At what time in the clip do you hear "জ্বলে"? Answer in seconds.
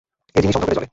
0.77-0.89